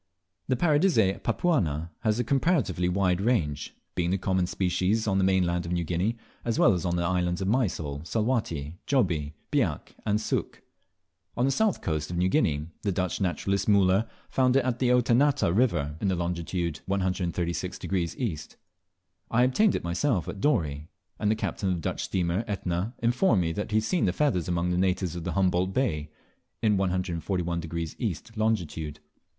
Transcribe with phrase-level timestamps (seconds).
[0.47, 5.67] The Paradisea papuana has a comparatively wide range, being the common species on the mainland
[5.67, 10.19] of New Guinea, as well as on the islands of Mysol, Salwatty, Jobie, Biak and
[10.19, 10.63] Sook.
[11.37, 14.89] On the south coast of New Guinea, the Dutch naturalist, Muller, found it at the
[14.89, 18.55] Oetanata river in longitude 136° E.
[19.29, 20.87] I obtained it myself at Dorey;
[21.19, 24.13] and the captain of the Dutch steamer Etna informed me that he had seen the
[24.13, 26.09] feathers among the natives of Humboldt Bay,
[26.63, 28.15] in 141° E.
[28.35, 28.99] longitude.